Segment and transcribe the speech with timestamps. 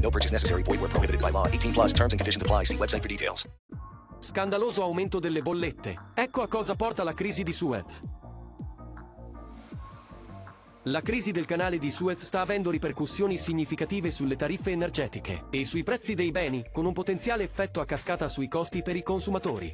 [0.00, 0.62] No purchase necessary.
[0.62, 1.46] Void where prohibited by law.
[1.46, 2.64] 18 plus terms and conditions apply.
[2.64, 3.46] See website for details.
[4.20, 5.96] Scandaloso aumento delle bollette.
[6.14, 8.00] Ecco a cosa porta la crisi di Suez.
[10.84, 15.82] La crisi del canale di Suez sta avendo ripercussioni significative sulle tariffe energetiche e sui
[15.82, 19.72] prezzi dei beni, con un potenziale effetto a cascata sui costi per i consumatori.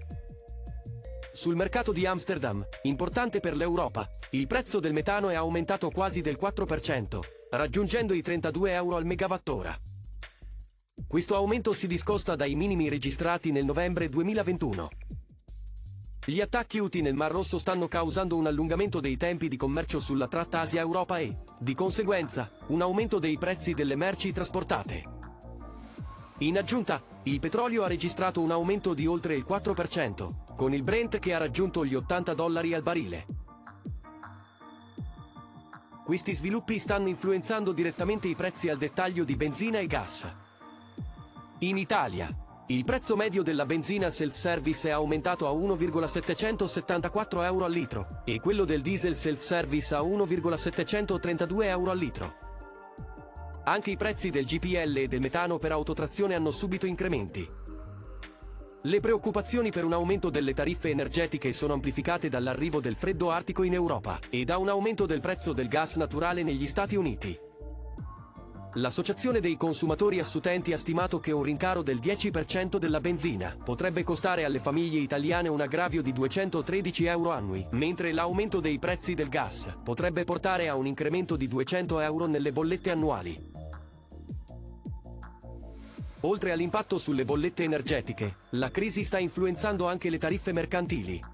[1.32, 6.38] Sul mercato di Amsterdam, importante per l'Europa, il prezzo del metano è aumentato quasi del
[6.40, 9.78] 4%, raggiungendo i 32 euro al megawattora.
[11.14, 14.88] Questo aumento si discosta dai minimi registrati nel novembre 2021.
[16.26, 20.26] Gli attacchi UTI nel Mar Rosso stanno causando un allungamento dei tempi di commercio sulla
[20.26, 25.04] tratta Asia-Europa e, di conseguenza, un aumento dei prezzi delle merci trasportate.
[26.38, 31.20] In aggiunta, il petrolio ha registrato un aumento di oltre il 4%, con il Brent
[31.20, 33.26] che ha raggiunto gli 80 dollari al barile.
[36.04, 40.42] Questi sviluppi stanno influenzando direttamente i prezzi al dettaglio di benzina e gas.
[41.60, 42.28] In Italia,
[42.66, 48.64] il prezzo medio della benzina self-service è aumentato a 1,774 euro al litro e quello
[48.64, 52.34] del diesel self-service a 1,732 euro al litro.
[53.64, 57.48] Anche i prezzi del GPL e del metano per autotrazione hanno subito incrementi.
[58.82, 63.74] Le preoccupazioni per un aumento delle tariffe energetiche sono amplificate dall'arrivo del freddo artico in
[63.74, 67.38] Europa e da un aumento del prezzo del gas naturale negli Stati Uniti.
[68.76, 74.44] L'Associazione dei consumatori assutenti ha stimato che un rincaro del 10% della benzina potrebbe costare
[74.44, 79.72] alle famiglie italiane un aggravio di 213 euro annui, mentre l'aumento dei prezzi del gas
[79.84, 83.52] potrebbe portare a un incremento di 200 euro nelle bollette annuali.
[86.22, 91.33] Oltre all'impatto sulle bollette energetiche, la crisi sta influenzando anche le tariffe mercantili.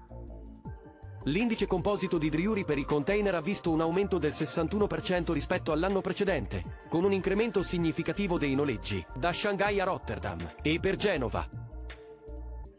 [1.25, 6.01] L'indice composito di Driuri per i container ha visto un aumento del 61% rispetto all'anno
[6.01, 11.47] precedente, con un incremento significativo dei noleggi, da Shanghai a Rotterdam e per Genova.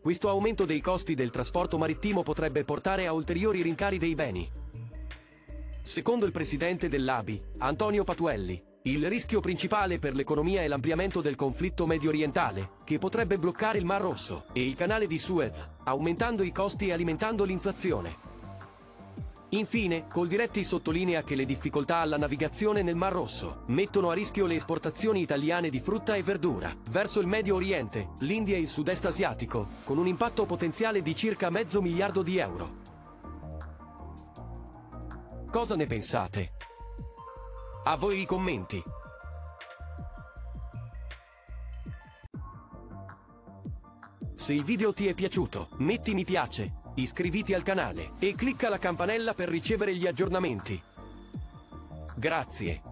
[0.00, 4.50] Questo aumento dei costi del trasporto marittimo potrebbe portare a ulteriori rincari dei beni.
[5.80, 11.86] Secondo il presidente dell'ABI, Antonio Patuelli, il rischio principale per l'economia è l'ampliamento del conflitto
[11.86, 16.50] medio orientale, che potrebbe bloccare il Mar Rosso e il canale di Suez, aumentando i
[16.50, 18.30] costi e alimentando l'inflazione.
[19.54, 24.54] Infine, Coldiretti sottolinea che le difficoltà alla navigazione nel Mar Rosso mettono a rischio le
[24.54, 29.68] esportazioni italiane di frutta e verdura verso il Medio Oriente, l'India e il Sud-Est asiatico,
[29.84, 32.80] con un impatto potenziale di circa mezzo miliardo di euro.
[35.50, 36.52] Cosa ne pensate?
[37.84, 38.82] A voi i commenti.
[44.34, 48.78] Se il video ti è piaciuto, metti mi piace, iscriviti al canale e clicca la
[48.78, 50.80] campanella per ricevere gli aggiornamenti.
[52.16, 52.91] Grazie.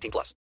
[0.00, 0.34] 18 plus.